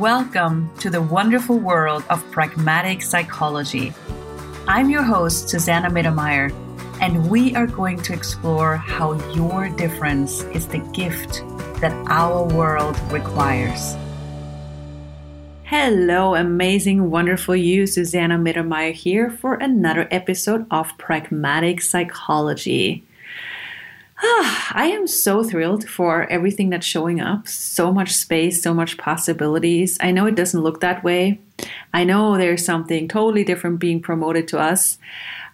[0.00, 3.92] Welcome to the wonderful world of pragmatic psychology.
[4.66, 6.54] I'm your host, Susanna Mittermeier,
[7.02, 11.42] and we are going to explore how your difference is the gift
[11.82, 13.94] that our world requires.
[15.64, 17.86] Hello, amazing, wonderful you.
[17.86, 23.04] Susanna Mittermeier here for another episode of Pragmatic Psychology.
[24.22, 27.48] I am so thrilled for everything that's showing up.
[27.48, 29.96] So much space, so much possibilities.
[30.00, 31.40] I know it doesn't look that way.
[31.94, 34.98] I know there's something totally different being promoted to us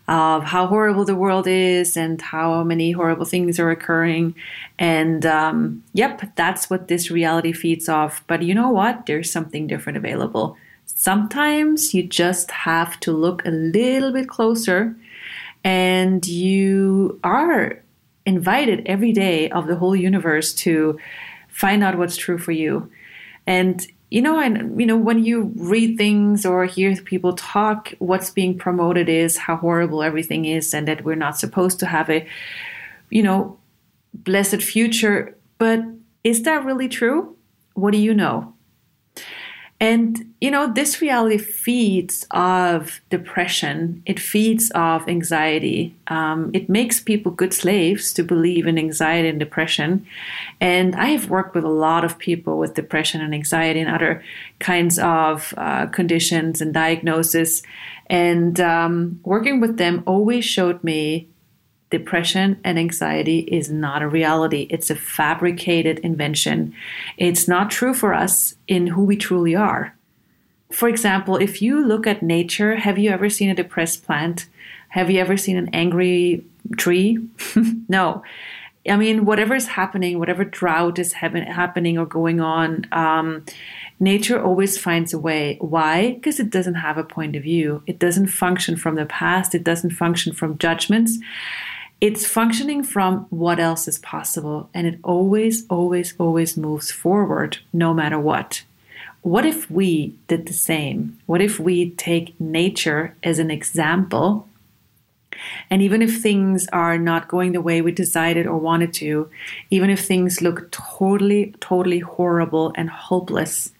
[0.08, 4.34] of how horrible the world is and how many horrible things are occurring.
[4.80, 8.24] And um, yep, that's what this reality feeds off.
[8.26, 9.06] But you know what?
[9.06, 10.56] There's something different available.
[10.86, 14.96] Sometimes you just have to look a little bit closer
[15.64, 17.80] and you are
[18.26, 20.98] invited every day of the whole universe to
[21.48, 22.90] find out what's true for you.
[23.46, 28.30] And you know, and you know, when you read things or hear people talk, what's
[28.30, 32.26] being promoted is how horrible everything is, and that we're not supposed to have a,
[33.10, 33.58] you know,
[34.14, 35.36] blessed future.
[35.58, 35.80] But
[36.22, 37.36] is that really true?
[37.74, 38.54] What do you know?
[39.78, 44.02] And you know, this reality feeds of depression.
[44.06, 45.94] It feeds of anxiety.
[46.06, 50.06] Um, it makes people good slaves to believe in anxiety and depression.
[50.60, 54.22] And I have worked with a lot of people with depression and anxiety and other
[54.60, 57.62] kinds of uh, conditions and diagnosis.
[58.08, 61.28] And um, working with them always showed me
[61.90, 64.66] depression and anxiety is not a reality.
[64.70, 66.74] It's a fabricated invention.
[67.16, 69.94] It's not true for us in who we truly are.
[70.72, 74.46] For example, if you look at nature, have you ever seen a depressed plant?
[74.88, 76.44] Have you ever seen an angry
[76.76, 77.18] tree?
[77.88, 78.22] no.
[78.88, 83.44] I mean, whatever is happening, whatever drought is happening or going on, um,
[83.98, 85.56] nature always finds a way.
[85.60, 86.12] Why?
[86.12, 87.82] Because it doesn't have a point of view.
[87.86, 89.54] It doesn't function from the past.
[89.54, 91.18] It doesn't function from judgments.
[91.98, 97.94] It's functioning from what else is possible, and it always, always, always moves forward no
[97.94, 98.64] matter what.
[99.22, 101.18] What if we did the same?
[101.24, 104.46] What if we take nature as an example?
[105.70, 109.30] And even if things are not going the way we decided or wanted to,
[109.70, 113.72] even if things look totally, totally horrible and hopeless,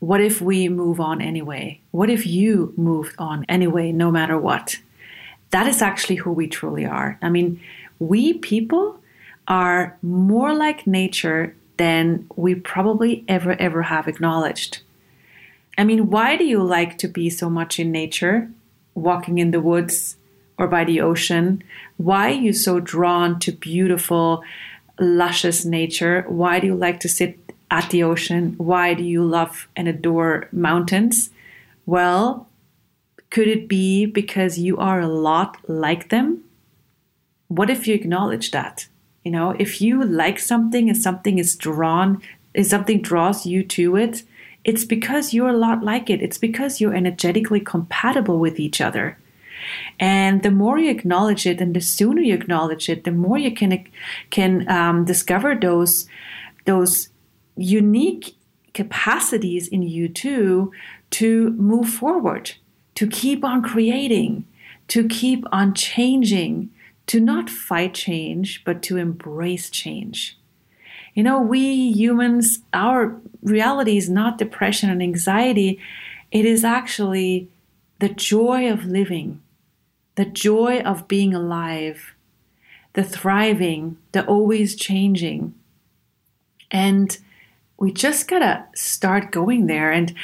[0.00, 1.80] what if we move on anyway?
[1.92, 4.80] What if you moved on anyway, no matter what?
[5.50, 7.18] That is actually who we truly are.
[7.22, 7.60] I mean,
[7.98, 9.00] we people
[9.46, 14.80] are more like nature than we probably ever, ever have acknowledged.
[15.78, 18.50] I mean, why do you like to be so much in nature,
[18.94, 20.16] walking in the woods
[20.58, 21.62] or by the ocean?
[21.96, 24.42] Why are you so drawn to beautiful,
[24.98, 26.24] luscious nature?
[26.28, 27.38] Why do you like to sit
[27.70, 28.54] at the ocean?
[28.58, 31.30] Why do you love and adore mountains?
[31.86, 32.48] Well,
[33.30, 36.44] could it be because you are a lot like them?
[37.48, 38.88] What if you acknowledge that?
[39.24, 42.22] You know, if you like something and something is drawn,
[42.54, 44.22] if something draws you to it,
[44.64, 46.22] it's because you're a lot like it.
[46.22, 49.18] It's because you're energetically compatible with each other.
[49.98, 53.52] And the more you acknowledge it, and the sooner you acknowledge it, the more you
[53.54, 53.84] can
[54.30, 56.06] can um, discover those
[56.64, 57.08] those
[57.56, 58.36] unique
[58.72, 60.72] capacities in you too
[61.10, 62.52] to move forward
[62.98, 64.44] to keep on creating,
[64.88, 66.68] to keep on changing,
[67.06, 70.36] to not fight change, but to embrace change.
[71.14, 75.78] You know, we humans, our reality is not depression and anxiety,
[76.32, 77.48] it is actually
[78.00, 79.42] the joy of living,
[80.16, 82.16] the joy of being alive,
[82.94, 85.54] the thriving, the always changing.
[86.68, 87.16] And
[87.78, 89.92] we just gotta start going there.
[89.92, 90.16] And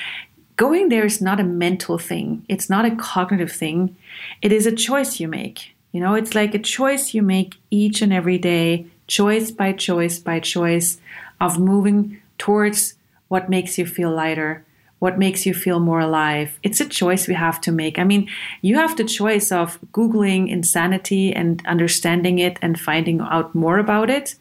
[0.56, 3.96] going there is not a mental thing, it's not a cognitive thing.
[4.42, 5.74] It is a choice you make.
[5.92, 10.18] You know, it's like a choice you make each and every day, choice by choice
[10.18, 10.98] by choice,
[11.40, 12.94] of moving towards
[13.28, 14.64] what makes you feel lighter,
[14.98, 16.58] what makes you feel more alive.
[16.62, 17.98] It's a choice we have to make.
[17.98, 18.28] I mean,
[18.62, 24.10] you have the choice of Googling insanity and understanding it and finding out more about
[24.10, 24.36] it,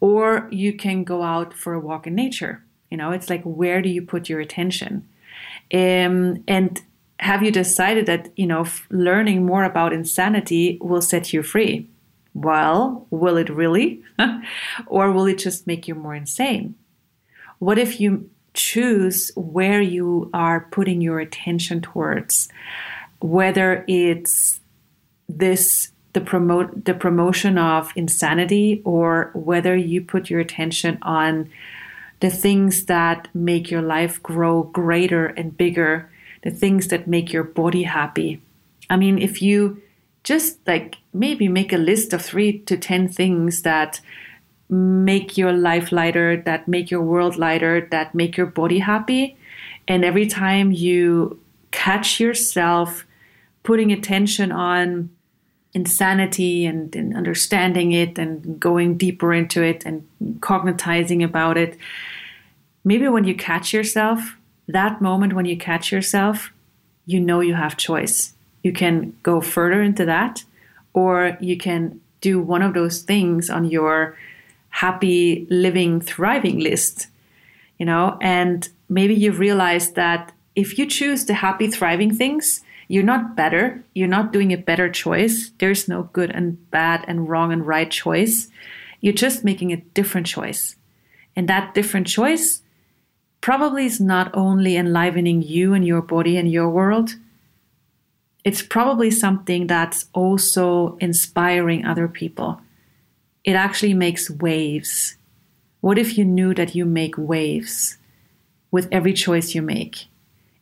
[0.00, 2.62] or you can go out for a walk in nature.
[2.90, 5.06] You know, it's like, where do you put your attention?
[5.72, 6.80] Um, and
[7.20, 11.86] have you decided that you know learning more about insanity will set you free?
[12.34, 14.02] Well, will it really?
[14.86, 16.74] or will it just make you more insane?
[17.58, 22.48] What if you choose where you are putting your attention towards?
[23.20, 24.60] Whether it's
[25.28, 31.48] this the promote the promotion of insanity or whether you put your attention on
[32.20, 36.10] the things that make your life grow greater and bigger,
[36.42, 38.40] the things that make your body happy.
[38.88, 39.82] I mean, if you
[40.22, 44.00] just like maybe make a list of three to 10 things that
[44.68, 49.36] make your life lighter, that make your world lighter, that make your body happy.
[49.88, 51.40] And every time you
[51.70, 53.06] catch yourself
[53.62, 55.10] putting attention on
[55.72, 60.06] insanity and, and, understanding it and going deeper into it and
[60.40, 61.76] cognitizing about it.
[62.84, 64.36] Maybe when you catch yourself,
[64.66, 66.50] that moment when you catch yourself,
[67.06, 68.34] you know you have choice.
[68.62, 70.44] You can go further into that,
[70.92, 74.16] or you can do one of those things on your
[74.70, 77.08] happy living thriving list
[77.78, 83.04] you know and maybe you realize that if you choose the happy thriving things you're
[83.04, 83.84] not better.
[83.94, 85.52] You're not doing a better choice.
[85.60, 88.48] There's no good and bad and wrong and right choice.
[89.00, 90.74] You're just making a different choice.
[91.36, 92.62] And that different choice
[93.40, 97.14] probably is not only enlivening you and your body and your world,
[98.44, 102.60] it's probably something that's also inspiring other people.
[103.44, 105.16] It actually makes waves.
[105.80, 107.98] What if you knew that you make waves
[108.72, 110.08] with every choice you make?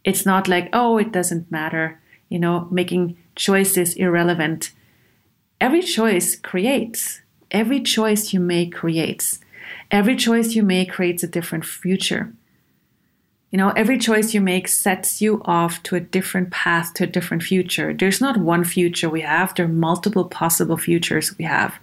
[0.04, 1.98] It's not like, oh, it doesn't matter
[2.28, 4.72] you know, making choices irrelevant.
[5.60, 7.22] Every choice creates.
[7.50, 9.40] Every choice you make creates.
[9.90, 12.32] Every choice you make creates a different future.
[13.50, 17.06] You know, every choice you make sets you off to a different path, to a
[17.06, 17.94] different future.
[17.94, 21.78] There's not one future we have, there are multiple possible futures we have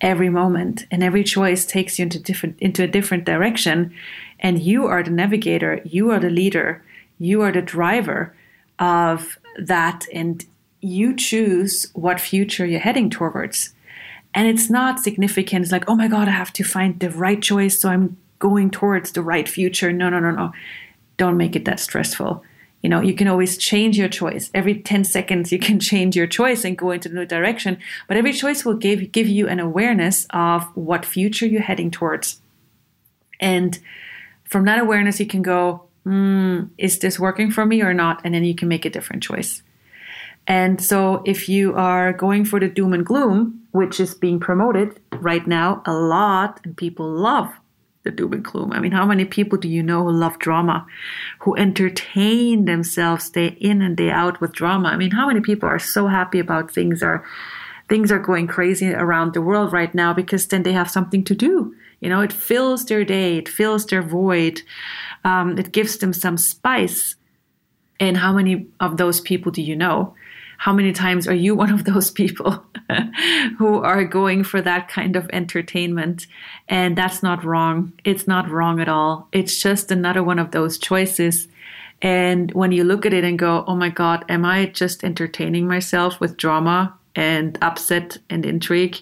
[0.00, 0.86] every moment.
[0.90, 3.92] And every choice takes you into different into a different direction.
[4.40, 6.82] And you are the navigator, you are the leader,
[7.18, 8.34] you are the driver
[8.78, 10.44] of that and
[10.80, 13.74] you choose what future you're heading towards.
[14.34, 15.64] And it's not significant.
[15.64, 17.78] It's like, oh my God, I have to find the right choice.
[17.78, 19.92] So I'm going towards the right future.
[19.92, 20.52] No, no, no, no.
[21.16, 22.44] Don't make it that stressful.
[22.82, 24.50] You know, you can always change your choice.
[24.54, 27.78] Every 10 seconds, you can change your choice and go into a new direction.
[28.06, 32.40] But every choice will give, give you an awareness of what future you're heading towards.
[33.40, 33.78] And
[34.44, 38.20] from that awareness, you can go, mm, is this working for me or not?
[38.24, 39.62] And then you can make a different choice.
[40.46, 44.98] And so if you are going for the doom and gloom, which is being promoted
[45.20, 47.50] right now a lot, and people love
[48.04, 48.72] the doom and gloom.
[48.72, 50.86] I mean, how many people do you know who love drama,
[51.40, 54.88] who entertain themselves day in and day out with drama?
[54.88, 57.24] I mean, how many people are so happy about things are
[57.88, 61.34] things are going crazy around the world right now because then they have something to
[61.34, 61.74] do.
[62.00, 64.62] You know, it fills their day, it fills their void,
[65.24, 67.16] um, it gives them some spice.
[68.00, 70.14] And how many of those people do you know?
[70.58, 72.64] How many times are you one of those people
[73.58, 76.26] who are going for that kind of entertainment?
[76.68, 77.92] And that's not wrong.
[78.04, 79.28] It's not wrong at all.
[79.32, 81.48] It's just another one of those choices.
[82.00, 85.66] And when you look at it and go, oh my God, am I just entertaining
[85.66, 88.98] myself with drama and upset and intrigue?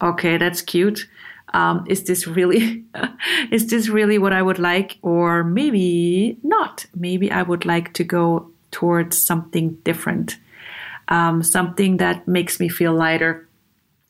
[0.00, 1.06] Okay, that's cute
[1.54, 2.84] um, is this really
[3.50, 6.86] is this really what I would like, or maybe not?
[6.94, 10.36] Maybe I would like to go towards something different,
[11.08, 13.46] um, something that makes me feel lighter.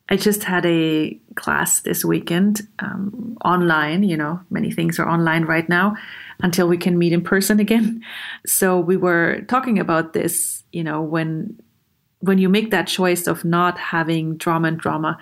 [0.09, 4.03] I just had a class this weekend um, online.
[4.03, 5.97] You know, many things are online right now
[6.43, 8.03] until we can meet in person again.
[8.47, 10.65] So we were talking about this.
[10.73, 11.59] You know, when
[12.21, 15.19] when you make that choice of not having drama and drama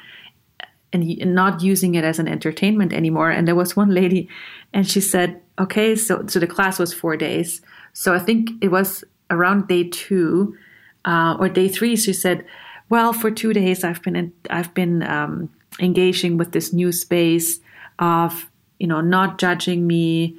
[0.93, 3.31] and not using it as an entertainment anymore.
[3.31, 4.29] And there was one lady,
[4.73, 7.61] and she said, "Okay, so so the class was four days.
[7.93, 10.57] So I think it was around day two
[11.05, 11.97] uh, or day three.
[11.97, 12.45] She said,
[12.89, 17.61] "Well, for two days I've been in, I've been um, engaging with this new space
[17.99, 20.37] of you know not judging me,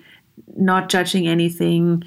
[0.55, 2.03] not judging anything,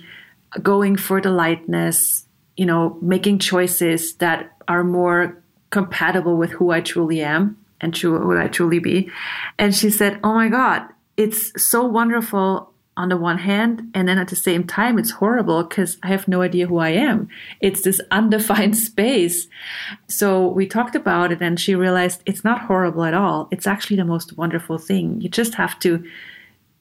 [0.63, 6.83] going for the lightness." You know, making choices that are more compatible with who I
[6.83, 9.11] truly am and true would I truly be?
[9.59, 14.19] And she said, Oh my God, it's so wonderful on the one hand, and then
[14.19, 17.29] at the same time, it's horrible because I have no idea who I am.
[17.61, 19.49] It's this undefined space.
[20.09, 23.49] So we talked about it, and she realized it's not horrible at all.
[23.51, 25.21] It's actually the most wonderful thing.
[25.23, 26.05] You just have to,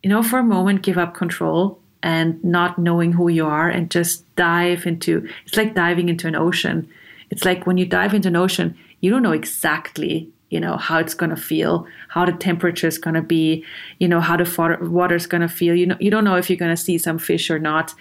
[0.03, 3.91] you know, for a moment, give up control and not knowing who you are and
[3.91, 6.89] just dive into it's like diving into an ocean.
[7.29, 10.99] It's like when you dive into an ocean, you don't know exactly you know how
[10.99, 13.65] it's going to feel how the temperature is going to be
[13.99, 15.73] you know how the water is going to feel.
[15.73, 17.95] You know you don't know if you're going to see some fish or not.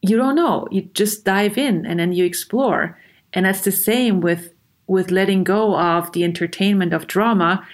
[0.00, 0.68] You don't know.
[0.70, 2.98] You just dive in and then you explore.
[3.32, 4.54] And that's the same with
[4.86, 7.66] with letting go of the entertainment of drama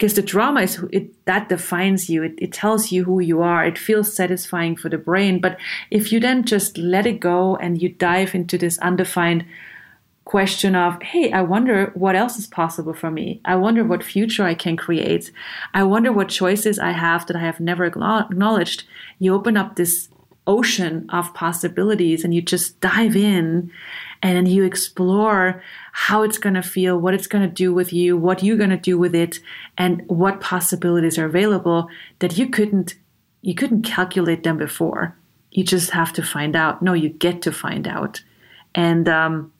[0.00, 2.22] because the drama is it, that defines you.
[2.22, 3.66] It, it tells you who you are.
[3.66, 5.42] It feels satisfying for the brain.
[5.42, 5.58] But
[5.90, 9.44] if you then just let it go and you dive into this undefined
[10.30, 14.44] question of hey i wonder what else is possible for me i wonder what future
[14.44, 15.32] i can create
[15.74, 18.84] i wonder what choices i have that i have never acknowledged
[19.18, 20.08] you open up this
[20.46, 23.70] ocean of possibilities and you just dive in
[24.22, 28.16] and you explore how it's going to feel, what it's going to do with you,
[28.16, 29.38] what you're going to do with it,
[29.78, 32.94] and what possibilities are available that you couldn't
[33.42, 35.16] you couldn't calculate them before.
[35.50, 36.82] You just have to find out.
[36.82, 38.22] No, you get to find out,
[38.74, 39.52] and um,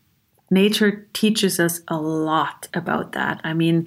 [0.51, 3.41] nature teaches us a lot about that.
[3.45, 3.87] I mean,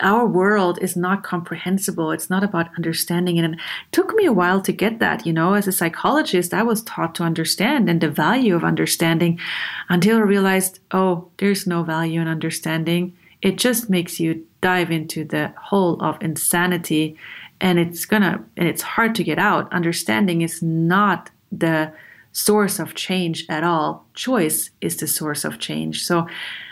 [0.00, 2.12] our world is not comprehensible.
[2.12, 3.44] It's not about understanding it.
[3.44, 3.60] And it
[3.92, 5.26] took me a while to get that.
[5.26, 9.40] You know, as a psychologist, I was taught to understand and the value of understanding
[9.88, 13.16] until I realized, oh, there's no value in understanding.
[13.42, 17.16] It just makes you dive into the hole of insanity
[17.60, 19.72] and it's gonna and it's hard to get out.
[19.72, 21.92] Understanding is not the
[22.32, 24.06] source of change at all.
[24.14, 26.04] Choice is the source of change.
[26.04, 26.26] So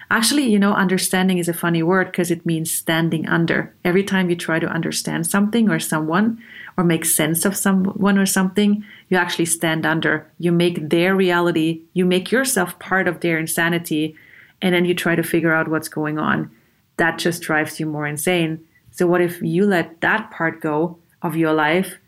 [0.08, 3.74] Actually, you know, understanding is a funny word because it means standing under.
[3.84, 6.40] Every time you try to understand something or someone
[6.76, 10.30] or make sense of someone or something, you actually stand under.
[10.38, 14.14] You make their reality, you make yourself part of their insanity,
[14.62, 16.52] and then you try to figure out what's going on.
[16.98, 18.64] That just drives you more insane.
[18.92, 21.98] So, what if you let that part go of your life,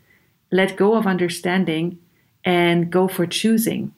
[0.51, 1.99] let go of understanding,
[2.43, 3.93] and go for choosing?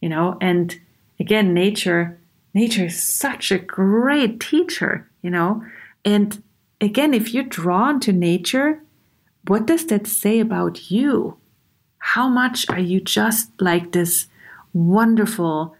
[0.00, 0.78] You know, and
[1.18, 2.18] again, nature
[2.54, 5.62] nature is such a great teacher, you know?
[6.04, 6.42] And
[6.80, 8.80] again, if you're drawn to nature,
[9.46, 11.36] what does that say about you?
[11.98, 14.28] How much are you just like this
[14.72, 15.76] wonderful,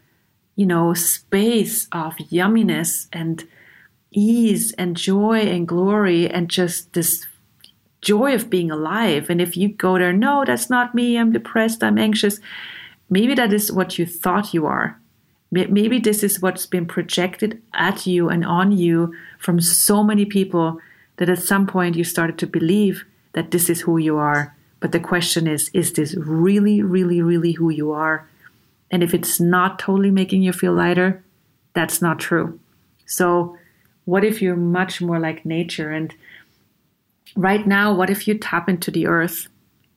[0.57, 3.47] you know, space of yumminess and
[4.11, 7.27] ease and joy and glory and just this
[8.05, 9.31] joy of being alive?
[9.31, 12.39] And if you go there, no, that's not me, I'm depressed, I'm anxious,
[13.11, 15.01] maybe that is what you thought you are.
[15.51, 20.81] Maybe this is what's been projected at you and on you from so many people
[21.17, 24.57] that at some point you started to believe that this is who you are.
[24.81, 28.29] But the question is is this really, really, really who you are?
[28.91, 31.23] And if it's not totally making you feel lighter,
[31.73, 32.59] that's not true.
[33.07, 33.57] So,
[34.05, 35.91] what if you're much more like nature?
[35.91, 36.15] And
[37.37, 39.49] right now, what if you tap into the earth?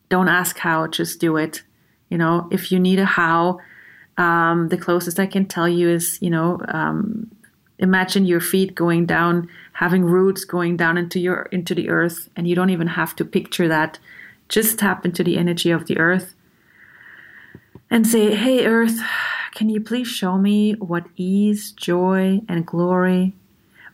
[0.10, 1.64] Don't ask how, just do it.
[2.10, 3.60] You know, if you need a how,
[4.18, 7.30] um, the closest I can tell you is, you know, um,
[7.80, 12.48] imagine your feet going down, having roots going down into your into the earth, and
[12.48, 14.00] you don't even have to picture that.
[14.50, 16.34] Just tap into the energy of the earth
[17.90, 19.00] and say, "Hey, Earth,
[19.54, 23.34] can you please show me what ease, joy, and glory,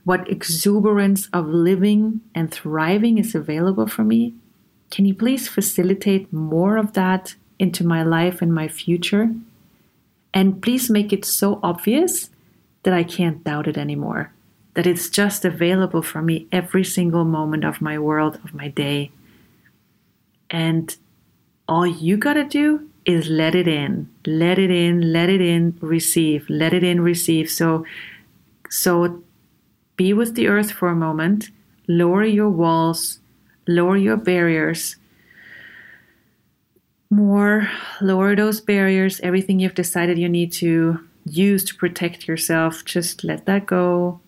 [0.04, 4.34] what exuberance of living and thriving is available for me?
[4.92, 9.34] Can you please facilitate more of that into my life and my future?"
[10.34, 12.30] And please make it so obvious
[12.84, 14.32] that I can't doubt it anymore,
[14.74, 19.12] that it's just available for me every single moment of my world, of my day.
[20.50, 20.96] And
[21.68, 26.50] all you gotta do is let it in, let it in, let it in, receive,
[26.50, 27.50] let it in, receive.
[27.50, 27.86] So,
[28.70, 29.23] so
[29.96, 31.50] be with the earth for a moment,
[31.88, 33.20] lower your walls,
[33.68, 34.96] lower your barriers,
[37.10, 37.70] more,
[38.02, 43.46] lower those barriers, everything you've decided you need to use to protect yourself, just let
[43.46, 44.20] that go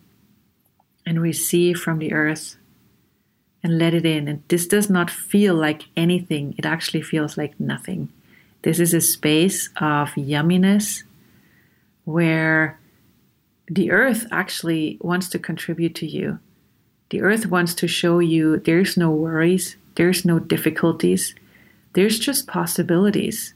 [1.06, 2.56] and receive from the earth
[3.64, 4.28] and let it in.
[4.28, 8.10] And this does not feel like anything, it actually feels like nothing.
[8.62, 11.04] This is a space of yumminess
[12.04, 12.80] where
[13.68, 16.40] the earth actually wants to contribute to you.
[17.10, 21.36] The earth wants to show you there's no worries, there's no difficulties
[21.96, 23.54] there's just possibilities.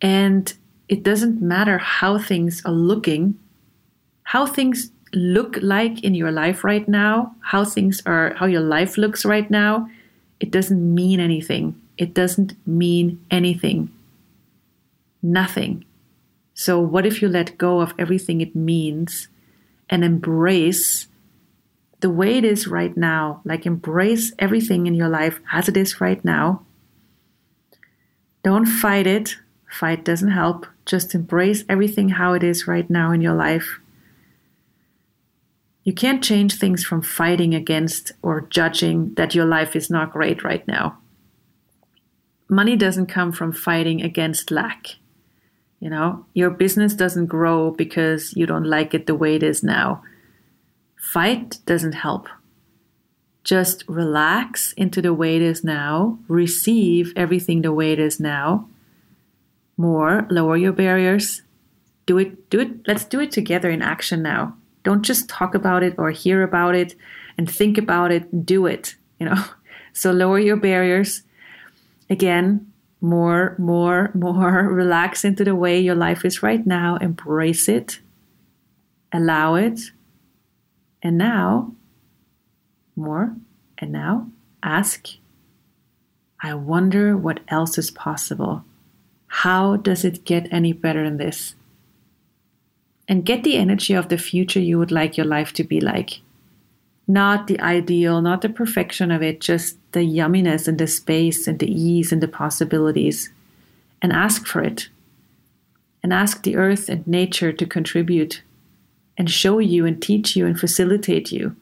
[0.00, 0.52] And
[0.88, 3.38] it doesn't matter how things are looking,
[4.22, 8.98] how things look like in your life right now, how things are, how your life
[8.98, 9.88] looks right now.
[10.40, 11.80] It doesn't mean anything.
[11.96, 13.90] It doesn't mean anything.
[15.22, 15.86] Nothing.
[16.54, 19.28] So, what if you let go of everything it means
[19.90, 21.08] and embrace
[22.00, 23.42] the way it is right now?
[23.44, 26.64] Like, embrace everything in your life as it is right now
[28.44, 29.38] don't fight it.
[29.70, 30.66] Fight doesn't help.
[30.84, 33.80] Just embrace everything how it is right now in your life.
[35.82, 40.44] You can't change things from fighting against or judging that your life is not great
[40.44, 40.98] right now.
[42.48, 44.96] Money doesn't come from fighting against lack.
[45.84, 49.62] You know, your business doesn't grow because you don't like it the way it is
[49.62, 50.02] now.
[50.96, 52.26] Fight doesn't help.
[53.42, 58.66] Just relax into the way it is now, receive everything the way it is now.
[59.76, 61.42] More, lower your barriers.
[62.06, 62.88] Do it, do it.
[62.88, 64.56] Let's do it together in action now.
[64.84, 66.94] Don't just talk about it or hear about it
[67.36, 69.44] and think about it, do it, you know.
[69.96, 71.22] So lower your barriers.
[72.10, 72.72] Again,
[73.04, 74.62] more, more, more.
[74.72, 76.96] Relax into the way your life is right now.
[76.96, 78.00] Embrace it.
[79.12, 79.78] Allow it.
[81.02, 81.74] And now,
[82.96, 83.36] more.
[83.76, 84.28] And now,
[84.62, 85.08] ask
[86.42, 88.64] I wonder what else is possible.
[89.26, 91.54] How does it get any better than this?
[93.08, 96.20] And get the energy of the future you would like your life to be like.
[97.06, 101.58] Not the ideal, not the perfection of it, just the yumminess and the space and
[101.58, 103.30] the ease and the possibilities.
[104.00, 104.88] And ask for it.
[106.02, 108.42] And ask the earth and nature to contribute
[109.16, 111.56] and show you and teach you and facilitate you.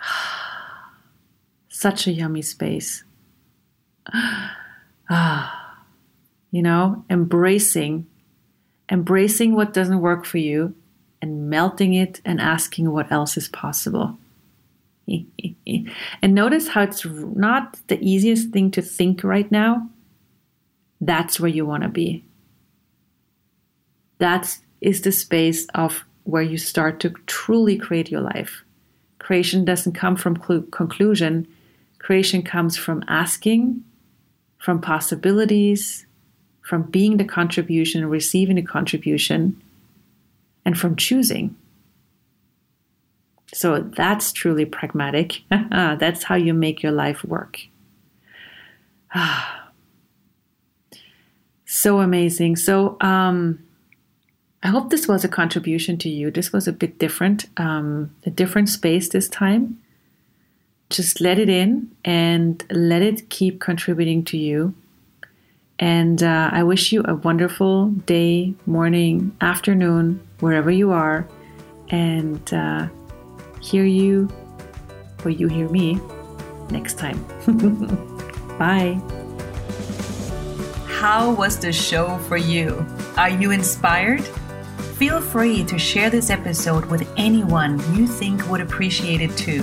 [1.68, 3.04] Such a yummy space.
[5.10, 5.82] ah,
[6.50, 8.06] you know, embracing,
[8.90, 10.74] embracing what doesn't work for you
[11.22, 14.18] and melting it and asking what else is possible.
[15.08, 19.88] and notice how it's not the easiest thing to think right now.
[21.00, 22.24] That's where you want to be.
[24.18, 28.62] That is the space of where you start to truly create your life.
[29.18, 31.46] Creation doesn't come from cl- conclusion,
[31.98, 33.84] creation comes from asking,
[34.58, 36.06] from possibilities,
[36.62, 39.60] from being the contribution, receiving the contribution,
[40.66, 41.56] and from choosing.
[43.54, 45.42] So that's truly pragmatic.
[45.50, 47.60] that's how you make your life work.
[51.64, 52.56] so amazing.
[52.56, 53.60] So, um,
[54.62, 56.32] I hope this was a contribution to you.
[56.32, 59.80] This was a bit different, um, a different space this time.
[60.90, 64.74] Just let it in and let it keep contributing to you.
[65.78, 71.28] And uh, I wish you a wonderful day, morning, afternoon, wherever you are.
[71.90, 72.88] And uh,
[73.60, 74.28] hear you,
[75.24, 76.00] or you hear me,
[76.70, 77.24] next time.
[78.58, 79.00] Bye.
[80.86, 82.84] How was the show for you?
[83.16, 84.24] Are you inspired?
[84.96, 89.62] Feel free to share this episode with anyone you think would appreciate it too.